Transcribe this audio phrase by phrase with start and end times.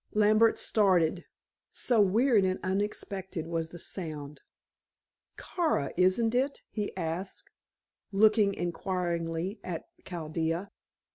[0.13, 1.25] Lambert started,
[1.71, 4.41] so weird and unexpected was the sound.
[5.37, 7.51] "Kara, isn't it?" he asked,
[8.11, 10.71] looking inquiringly at Chaldea.